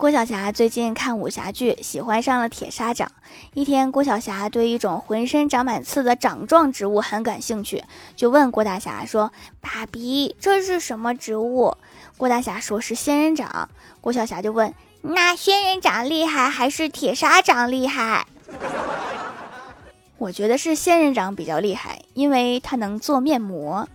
[0.00, 3.12] 郭晓霞最近看武侠剧喜欢上了铁砂掌。
[3.52, 7.84] 一天郭晓霞对一种浑身长满刺的掌状植物很感兴趣
[8.16, 11.76] 就问郭大侠说爸比这是什么植物？
[12.16, 13.68] 郭大侠说是仙人掌。
[14.00, 18.26] 郭晓霞就问那仙人掌厉害还是铁砂掌厉害？
[20.16, 23.86] 我觉得是仙人掌比较厉害因为它能做面膜。